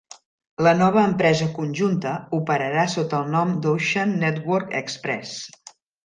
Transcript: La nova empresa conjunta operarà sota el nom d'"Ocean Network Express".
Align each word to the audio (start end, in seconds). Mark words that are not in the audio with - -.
La 0.67 0.71
nova 0.77 1.01
empresa 1.09 1.49
conjunta 1.57 2.13
operarà 2.39 2.85
sota 2.97 3.19
el 3.21 3.29
nom 3.37 3.51
d'"Ocean 3.65 4.15
Network 4.27 4.73
Express". 4.85 5.35